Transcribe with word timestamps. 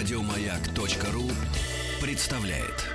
Радиомаяк.ру 0.00 1.30
представляет. 2.00 2.86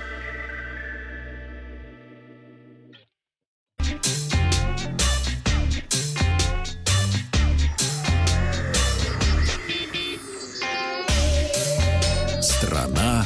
Страна 12.42 13.24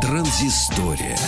транзистория. 0.00 1.18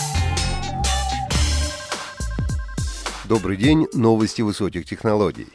Добрый 3.25 3.57
день, 3.57 3.89
новости 3.93 4.43
высоких 4.43 4.87
технологий. 4.87 5.49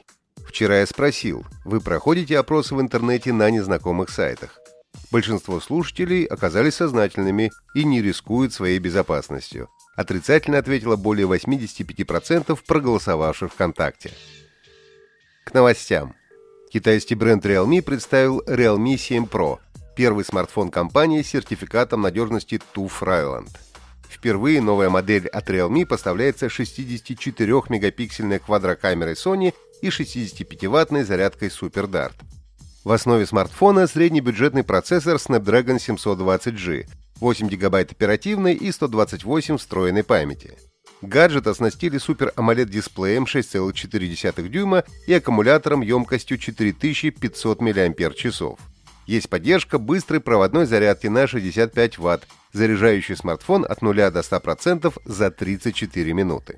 Вчера 0.46 0.82
я 0.82 0.86
спросил, 0.86 1.46
вы 1.64 1.80
проходите 1.80 2.38
опросы 2.38 2.76
в 2.76 2.82
интернете 2.82 3.32
на 3.32 3.50
незнакомых 3.50 4.10
сайтах? 4.10 4.61
Большинство 5.12 5.60
слушателей 5.60 6.24
оказались 6.24 6.76
сознательными 6.76 7.52
и 7.76 7.84
не 7.84 8.02
рискуют 8.02 8.54
своей 8.54 8.80
безопасностью. 8.80 9.70
Отрицательно 9.98 10.58
ответило 10.58 10.96
более 10.96 11.28
85% 11.28 12.58
проголосовавших 12.66 13.52
ВКонтакте. 13.52 14.12
К 15.44 15.54
новостям. 15.54 16.16
Китайский 16.72 17.16
бренд 17.16 17.46
Realme 17.46 17.82
представил 17.82 18.42
Realme 18.48 18.96
7 18.96 19.26
Pro, 19.26 19.60
первый 19.98 20.24
смартфон 20.24 20.72
компании 20.72 21.22
с 21.22 21.28
сертификатом 21.28 22.02
надежности 22.02 22.62
TÜV 22.74 22.92
Rheinland. 23.02 23.50
Впервые 24.10 24.62
новая 24.62 24.90
модель 24.90 25.28
от 25.28 25.50
Realme 25.50 25.86
поставляется 25.86 26.46
64-мегапиксельной 26.46 28.40
квадрокамерой 28.40 29.16
Sony 29.16 29.54
и 29.82 29.88
65-ваттной 29.90 31.04
зарядкой 31.04 31.50
Super 31.50 31.88
Dart. 31.88 32.14
В 32.84 32.92
основе 32.94 33.28
смартфона 33.28 33.86
среднебюджетный 33.86 34.64
процессор 34.64 35.18
Snapdragon 35.18 35.78
720G, 35.78 36.88
8 37.20 37.48
ГБ 37.48 37.80
оперативной 37.80 38.56
и 38.56 38.72
128 38.72 39.58
встроенной 39.58 40.04
памяти. 40.04 40.58
Гаджет 41.04 41.46
оснастили 41.46 42.00
Super 42.00 42.34
AMOLED 42.34 42.66
дисплеем 42.66 43.26
6,4 43.26 44.48
дюйма 44.48 44.84
и 45.06 45.14
аккумулятором 45.14 45.82
емкостью 45.82 46.40
4500 46.40 47.62
мАч. 47.62 48.26
Есть 49.06 49.30
поддержка 49.30 49.78
быстрой 49.78 50.20
проводной 50.20 50.66
зарядки 50.66 51.06
на 51.06 51.28
65 51.28 52.00
Вт, 52.00 52.28
заряжающий 52.52 53.16
смартфон 53.16 53.64
от 53.70 53.84
0 53.84 53.96
до 54.10 54.22
100% 54.22 54.92
за 55.06 55.30
34 55.30 56.14
минуты. 56.14 56.58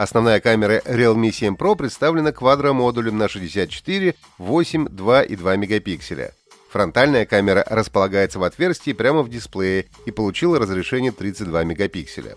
Основная 0.00 0.40
камера 0.40 0.78
Realme 0.86 1.30
7 1.30 1.56
Pro 1.56 1.76
представлена 1.76 2.32
квадромодулем 2.32 3.18
на 3.18 3.28
64, 3.28 4.14
8, 4.38 4.88
2 4.88 5.22
и 5.24 5.36
2 5.36 5.56
мегапикселя. 5.56 6.32
Фронтальная 6.70 7.26
камера 7.26 7.62
располагается 7.68 8.38
в 8.38 8.44
отверстии 8.44 8.94
прямо 8.94 9.20
в 9.20 9.28
дисплее 9.28 9.90
и 10.06 10.10
получила 10.10 10.58
разрешение 10.58 11.12
32 11.12 11.64
мегапикселя. 11.64 12.36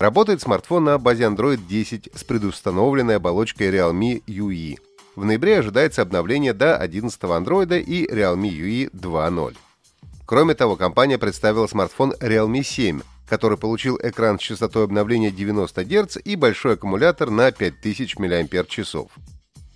Работает 0.00 0.42
смартфон 0.42 0.82
на 0.82 0.98
базе 0.98 1.26
Android 1.26 1.60
10 1.68 2.10
с 2.12 2.24
предустановленной 2.24 3.18
оболочкой 3.18 3.68
Realme 3.68 4.24
UE. 4.26 4.76
В 5.14 5.24
ноябре 5.24 5.60
ожидается 5.60 6.02
обновление 6.02 6.54
до 6.54 6.76
11 6.76 7.22
Android 7.22 7.80
и 7.82 8.04
Realme 8.12 8.50
UE 8.50 8.90
2.0. 8.90 9.56
Кроме 10.26 10.54
того, 10.56 10.74
компания 10.74 11.18
представила 11.18 11.68
смартфон 11.68 12.14
Realme 12.18 12.64
7 12.64 13.00
который 13.28 13.58
получил 13.58 13.98
экран 14.02 14.38
с 14.38 14.42
частотой 14.42 14.84
обновления 14.84 15.30
90 15.30 15.84
Гц 15.84 16.16
и 16.24 16.36
большой 16.36 16.74
аккумулятор 16.74 17.30
на 17.30 17.50
5000 17.50 18.18
мАч. 18.18 18.78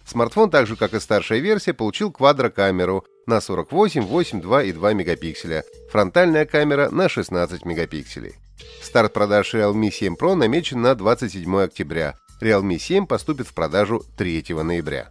Смартфон, 0.07 0.51
так 0.51 0.67
же 0.67 0.77
как 0.77 0.95
и 0.95 1.01
старшая 1.01 1.39
версия, 1.39 1.73
получил 1.73 2.11
квадрокамеру 2.11 3.05
на 3.27 3.41
48, 3.41 4.03
8, 4.03 4.41
2 4.41 4.63
и 4.65 4.73
2 4.73 4.93
мегапикселя, 4.93 5.65
фронтальная 5.91 6.47
камера 6.47 6.91
на 6.91 7.09
16 7.09 7.65
мегапикселей. 7.65 8.35
Старт 8.83 9.13
продаж 9.13 9.55
Realme 9.55 9.91
7 9.91 10.15
Pro 10.15 10.35
намечен 10.35 10.81
на 10.83 10.95
27 10.95 11.63
октября. 11.63 12.17
Realme 12.41 12.79
7 12.79 13.07
поступит 13.07 13.47
в 13.47 13.55
продажу 13.55 14.03
3 14.17 14.47
ноября. 14.63 15.11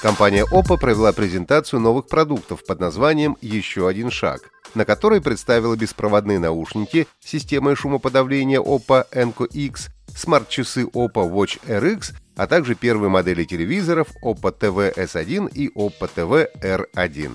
Компания 0.00 0.44
Oppo 0.44 0.78
провела 0.78 1.12
презентацию 1.12 1.80
новых 1.80 2.06
продуктов 2.06 2.64
под 2.64 2.78
названием 2.78 3.38
«Еще 3.40 3.88
один 3.88 4.10
шаг», 4.10 4.50
на 4.74 4.84
которой 4.84 5.20
представила 5.20 5.76
беспроводные 5.76 6.38
наушники 6.38 7.06
с 7.20 7.28
системой 7.28 7.76
шумоподавления 7.76 8.60
Oppo 8.60 9.04
Enco 9.12 9.46
X, 9.46 9.88
смарт-часы 10.16 10.82
Oppo 10.82 11.30
Watch 11.30 11.60
RX, 11.66 12.14
а 12.36 12.46
также 12.46 12.74
первые 12.74 13.10
модели 13.10 13.44
телевизоров 13.44 14.08
Oppo 14.22 14.56
TV 14.56 14.94
S1 14.94 15.52
и 15.52 15.68
Oppo 15.68 16.10
TV 16.14 16.48
R1. 16.60 17.32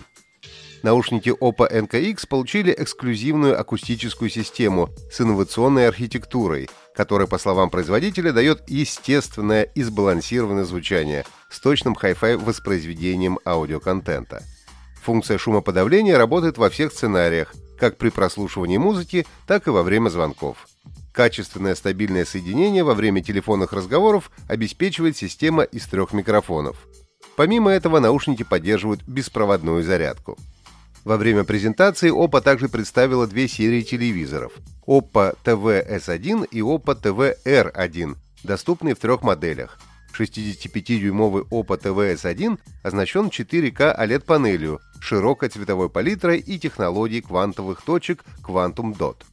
Наушники 0.81 1.29
Oppo 1.29 1.69
NKX 1.69 2.25
получили 2.27 2.73
эксклюзивную 2.77 3.59
акустическую 3.59 4.29
систему 4.29 4.89
с 5.11 5.19
инновационной 5.19 5.87
архитектурой, 5.87 6.69
которая, 6.95 7.27
по 7.27 7.37
словам 7.37 7.69
производителя, 7.69 8.31
дает 8.31 8.69
естественное 8.69 9.63
и 9.63 9.83
сбалансированное 9.83 10.63
звучание 10.63 11.25
с 11.49 11.59
точным 11.59 11.95
хай-фай 11.95 12.37
воспроизведением 12.37 13.39
аудиоконтента. 13.45 14.43
Функция 15.03 15.37
шумоподавления 15.37 16.17
работает 16.17 16.57
во 16.57 16.69
всех 16.69 16.91
сценариях, 16.91 17.53
как 17.77 17.97
при 17.97 18.09
прослушивании 18.09 18.77
музыки, 18.77 19.25
так 19.47 19.67
и 19.67 19.71
во 19.71 19.83
время 19.83 20.09
звонков. 20.09 20.67
Качественное 21.13 21.75
стабильное 21.75 22.25
соединение 22.25 22.83
во 22.83 22.93
время 22.93 23.23
телефонных 23.23 23.73
разговоров 23.73 24.31
обеспечивает 24.47 25.17
система 25.17 25.63
из 25.63 25.85
трех 25.87 26.13
микрофонов. 26.13 26.87
Помимо 27.35 27.71
этого, 27.71 27.99
наушники 27.99 28.43
поддерживают 28.43 29.03
беспроводную 29.07 29.83
зарядку. 29.83 30.37
Во 31.05 31.17
время 31.17 31.45
презентации 31.45 32.11
Oppo 32.11 32.41
также 32.41 32.67
представила 32.67 33.25
две 33.25 33.47
серии 33.47 33.81
телевизоров– 33.81 34.51
Oppo 34.87 35.35
TV 35.43 35.87
S1 35.89 36.49
и 36.51 36.59
Oppo 36.59 36.99
TV 37.01 37.35
R1, 37.45 38.15
доступные 38.43 38.95
в 38.95 38.99
трех 38.99 39.23
моделях. 39.23 39.79
65-дюймовый 40.19 41.43
Oppo 41.43 41.79
TV 41.81 42.15
S1 42.15 42.59
оснащен 42.83 43.27
4К 43.27 43.97
OLED-панелью, 43.97 44.79
широкой 44.99 45.49
цветовой 45.49 45.89
палитрой 45.89 46.39
и 46.39 46.59
технологией 46.59 47.21
квантовых 47.21 47.81
точек 47.81 48.23
Quantum 48.43 48.97
Dot. 48.97 49.23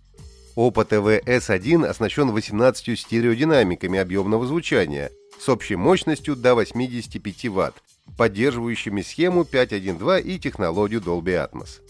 Oppo 0.57 0.89
TV 0.89 1.23
S1 1.25 1.85
оснащен 1.85 2.31
18 2.31 2.99
стереодинамиками 2.99 3.99
объемного 3.99 4.47
звучания 4.47 5.11
с 5.39 5.49
общей 5.49 5.77
мощностью 5.77 6.35
до 6.35 6.55
85 6.55 7.49
Вт, 7.49 7.75
поддерживающими 8.17 9.03
схему 9.03 9.43
5.1.2 9.43 10.23
и 10.23 10.39
технологию 10.39 11.01
Dolby 11.01 11.51
Atmos. 11.51 11.81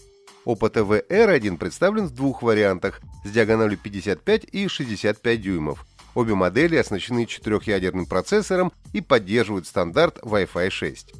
Oppo 0.45 0.71
TV 0.71 1.05
R1 1.07 1.57
представлен 1.57 2.07
в 2.07 2.11
двух 2.11 2.41
вариантах 2.41 3.01
с 3.25 3.29
диагональю 3.29 3.77
55 3.77 4.45
и 4.51 4.67
65 4.67 5.41
дюймов. 5.41 5.85
Обе 6.17 6.33
модели 6.33 6.75
оснащены 6.77 7.27
четырехъядерным 7.27 8.07
процессором 8.07 8.73
и 8.91 9.01
поддерживают 9.01 9.67
стандарт 9.67 10.17
Wi-Fi 10.23 10.71
6. 10.71 11.13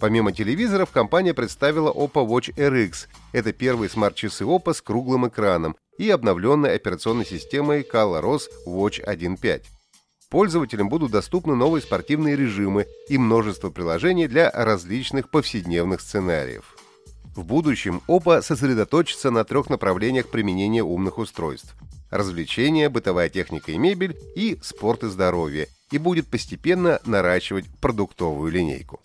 Помимо 0.00 0.32
телевизоров, 0.32 0.90
компания 0.90 1.32
представила 1.32 1.92
Oppo 1.92 2.26
Watch 2.26 2.52
RX. 2.56 3.06
Это 3.32 3.52
первые 3.52 3.88
смарт-часы 3.88 4.42
Oppo 4.42 4.74
с 4.74 4.82
круглым 4.82 5.28
экраном 5.28 5.76
и 5.98 6.10
обновленной 6.10 6.74
операционной 6.74 7.26
системой 7.26 7.86
ColorOS 7.88 8.48
Watch 8.66 9.00
1.5. 9.06 9.62
Пользователям 10.30 10.88
будут 10.88 11.12
доступны 11.12 11.54
новые 11.54 11.80
спортивные 11.80 12.34
режимы 12.34 12.86
и 13.08 13.18
множество 13.18 13.70
приложений 13.70 14.26
для 14.26 14.50
различных 14.50 15.30
повседневных 15.30 16.00
сценариев. 16.00 16.76
В 17.36 17.44
будущем 17.44 18.02
Oppo 18.08 18.42
сосредоточится 18.42 19.30
на 19.30 19.44
трех 19.44 19.70
направлениях 19.70 20.26
применения 20.26 20.82
умных 20.82 21.18
устройств– 21.18 21.76
развлечения, 22.10 22.88
бытовая 22.88 23.28
техника 23.28 23.72
и 23.72 23.78
мебель 23.78 24.16
и 24.34 24.58
спорт 24.62 25.04
и 25.04 25.08
здоровье, 25.08 25.68
и 25.90 25.98
будет 25.98 26.26
постепенно 26.26 27.00
наращивать 27.04 27.66
продуктовую 27.80 28.52
линейку. 28.52 29.00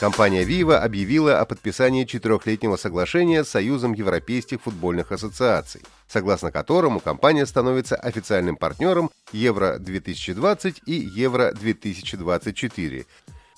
Компания 0.00 0.44
Viva 0.44 0.78
объявила 0.78 1.40
о 1.40 1.44
подписании 1.44 2.04
четырехлетнего 2.04 2.76
соглашения 2.76 3.44
с 3.44 3.50
Союзом 3.50 3.92
Европейских 3.92 4.62
футбольных 4.62 5.12
ассоциаций, 5.12 5.82
согласно 6.08 6.50
которому 6.50 7.00
компания 7.00 7.44
становится 7.44 7.96
официальным 7.96 8.56
партнером 8.56 9.10
Евро-2020 9.32 10.84
и 10.86 10.94
Евро-2024, 10.94 13.04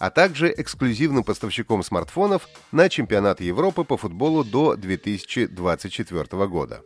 а 0.00 0.10
также 0.10 0.52
эксклюзивным 0.56 1.22
поставщиком 1.22 1.84
смартфонов 1.84 2.48
на 2.72 2.88
чемпионат 2.88 3.40
Европы 3.40 3.84
по 3.84 3.96
футболу 3.96 4.42
до 4.42 4.74
2024 4.74 6.46
года. 6.48 6.82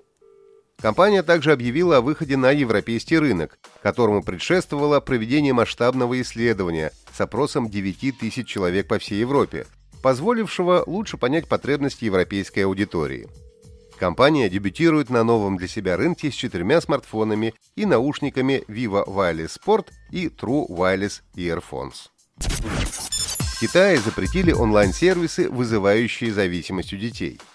Компания 0.86 1.24
также 1.24 1.50
объявила 1.50 1.96
о 1.96 2.00
выходе 2.00 2.36
на 2.36 2.52
европейский 2.52 3.18
рынок, 3.18 3.58
которому 3.82 4.22
предшествовало 4.22 5.00
проведение 5.00 5.52
масштабного 5.52 6.22
исследования 6.22 6.92
с 7.12 7.20
опросом 7.20 7.68
9 7.68 8.16
тысяч 8.16 8.46
человек 8.46 8.86
по 8.86 9.00
всей 9.00 9.18
Европе, 9.18 9.66
позволившего 10.00 10.84
лучше 10.86 11.16
понять 11.16 11.48
потребности 11.48 12.04
европейской 12.04 12.60
аудитории. 12.60 13.26
Компания 13.98 14.48
дебютирует 14.48 15.10
на 15.10 15.24
новом 15.24 15.56
для 15.56 15.66
себя 15.66 15.96
рынке 15.96 16.30
с 16.30 16.34
четырьмя 16.34 16.80
смартфонами 16.80 17.54
и 17.74 17.84
наушниками 17.84 18.62
Vivo 18.68 19.04
Wireless 19.08 19.58
Sport 19.60 19.88
и 20.12 20.28
True 20.28 20.68
Wireless 20.68 21.22
Earphones. 21.34 22.10
В 22.38 23.60
Китае 23.60 23.98
запретили 23.98 24.52
онлайн-сервисы, 24.52 25.50
вызывающие 25.50 26.32
зависимость 26.32 26.92
у 26.92 26.96
детей– 26.96 27.40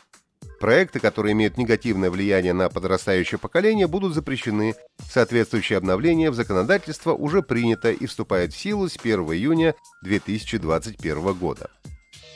Проекты, 0.61 0.99
которые 0.99 1.33
имеют 1.33 1.57
негативное 1.57 2.11
влияние 2.11 2.53
на 2.53 2.69
подрастающее 2.69 3.39
поколение, 3.39 3.87
будут 3.87 4.13
запрещены. 4.13 4.75
Соответствующее 5.09 5.77
обновление 5.77 6.29
в 6.29 6.35
законодательство 6.35 7.13
уже 7.13 7.41
принято 7.41 7.91
и 7.91 8.05
вступает 8.05 8.53
в 8.53 8.59
силу 8.59 8.87
с 8.87 8.95
1 8.95 9.21
июня 9.21 9.73
2021 10.03 11.33
года. 11.33 11.71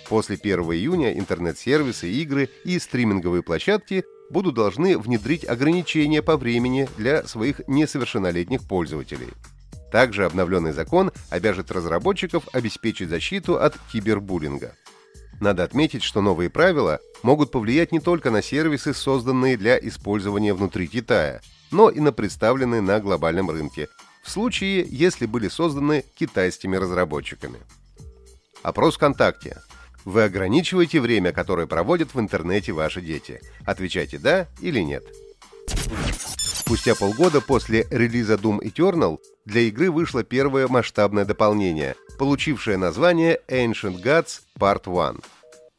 После 0.10 0.39
1 0.42 0.60
июня 0.60 1.13
интернет-сервисы, 1.13 2.10
игры 2.10 2.50
и 2.63 2.80
стриминговые 2.80 3.44
площадки 3.44 4.04
будут 4.31 4.56
должны 4.56 4.98
внедрить 4.98 5.48
ограничения 5.48 6.24
по 6.24 6.36
времени 6.36 6.89
для 6.98 7.28
своих 7.28 7.62
несовершеннолетних 7.68 8.68
пользователей. 8.68 9.30
Также 9.92 10.25
обновленный 10.25 10.71
закон 10.74 11.12
обяжет 11.30 11.71
разработчиков 11.71 12.48
обеспечить 12.54 13.10
защиту 13.10 13.60
от 13.60 13.78
кибербуллинга. 13.92 14.74
Надо 15.40 15.64
отметить, 15.64 16.04
что 16.04 16.22
новые 16.22 16.50
правила 16.50 17.00
могут 17.24 17.52
повлиять 17.52 17.92
не 17.92 18.00
только 18.00 18.32
на 18.32 18.42
сервисы, 18.42 18.94
созданные 18.94 19.58
для 19.58 19.78
использования 19.78 20.54
внутри 20.54 20.88
Китая, 20.88 21.42
но 21.72 21.90
и 21.90 22.00
на 22.00 22.12
представленные 22.12 22.82
на 22.82 23.00
глобальном 23.00 23.50
рынке, 23.50 23.88
в 24.24 24.32
случае, 24.32 24.86
если 24.90 25.26
были 25.26 25.48
созданы 25.48 26.04
китайскими 26.16 26.76
разработчиками. 26.78 27.60
Опрос 28.64 28.96
ВКонтакте. 28.96 29.62
Вы 30.06 30.24
ограничиваете 30.24 31.00
время, 31.00 31.32
которое 31.32 31.68
проводят 31.68 32.14
в 32.14 32.20
интернете 32.20 32.72
ваши 32.72 33.02
дети. 33.02 33.42
Отвечайте 33.66 34.18
«да» 34.18 34.48
или 34.62 34.80
«нет». 34.80 35.04
Спустя 36.66 36.96
полгода 36.96 37.42
после 37.42 37.86
релиза 37.92 38.34
Doom 38.34 38.60
Eternal 38.60 39.20
для 39.46 39.62
игры 39.62 39.92
вышло 39.92 40.24
первое 40.24 40.68
масштабное 40.68 41.24
дополнение, 41.24 41.94
получившее 42.18 42.76
название 42.78 43.40
Ancient 43.48 44.02
Gods 44.02 44.42
Part 44.60 44.86
1. 44.88 45.22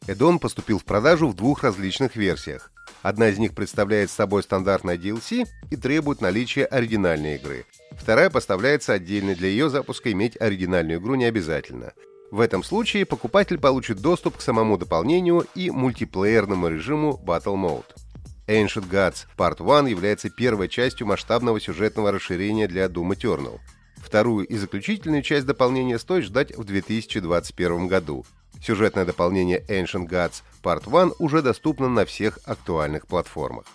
Эдон 0.07 0.39
поступил 0.39 0.79
в 0.79 0.85
продажу 0.85 1.27
в 1.27 1.35
двух 1.35 1.65
различных 1.65 2.15
версиях. 2.15 2.71
Одна 3.03 3.31
из 3.31 3.39
них 3.39 3.53
представляет 3.57 4.13
собой 4.13 4.45
стандартное 4.45 4.97
DLC 4.97 5.49
и 5.73 5.77
требует 5.77 6.21
наличия 6.21 6.67
оригинальной 6.67 7.35
игры. 7.35 7.67
Вторая 7.99 8.31
поставляется 8.31 8.93
отдельно, 8.93 9.35
для 9.35 9.49
ее 9.49 9.69
запуска 9.69 10.13
иметь 10.13 10.41
оригинальную 10.41 11.01
игру 11.01 11.17
не 11.17 11.25
обязательно. 11.25 11.95
В 12.31 12.39
этом 12.39 12.63
случае 12.63 13.07
покупатель 13.07 13.59
получит 13.59 14.01
доступ 14.01 14.37
к 14.37 14.41
самому 14.41 14.79
дополнению 14.79 15.47
и 15.57 15.69
мультиплеерному 15.69 16.69
режиму 16.69 17.21
Battle 17.27 17.57
Mode. 17.57 18.06
Ancient 18.47 18.89
Gods 18.89 19.27
Part 19.37 19.57
1 19.61 19.87
является 19.87 20.31
первой 20.31 20.69
частью 20.69 21.07
масштабного 21.07 21.61
сюжетного 21.61 22.13
расширения 22.13 22.69
для 22.69 22.87
Doom 22.87 23.17
Eternal. 23.17 23.59
Вторую 23.97 24.47
и 24.47 24.57
заключительную 24.57 25.23
часть 25.23 25.47
дополнения 25.47 25.99
стоит 25.99 26.25
ждать 26.25 26.57
в 26.57 26.65
2021 26.65 27.89
году. 27.89 28.25
Сюжетное 28.63 29.05
дополнение 29.05 29.65
Ancient 29.69 30.09
Gods 30.09 30.43
Part 30.63 30.85
1 30.87 31.15
уже 31.19 31.43
доступно 31.43 31.89
на 31.89 32.05
всех 32.05 32.39
актуальных 32.45 33.07
платформах. 33.07 33.67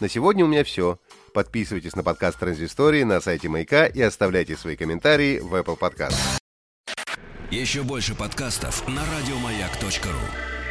На 0.00 0.08
сегодня 0.08 0.44
у 0.44 0.48
меня 0.48 0.64
все. 0.64 0.98
Подписывайтесь 1.32 1.94
на 1.94 2.02
подкаст 2.02 2.38
Транзистории 2.38 3.04
на 3.04 3.20
сайте 3.20 3.48
Маяка 3.48 3.86
и 3.86 4.02
оставляйте 4.02 4.56
свои 4.56 4.76
комментарии 4.76 5.38
в 5.38 5.54
Apple 5.54 5.78
Podcast. 5.78 6.16
Еще 7.50 7.82
больше 7.82 8.14
подкастов 8.14 8.86
на 8.88 9.02
радиомаяк.ру. 9.04 10.61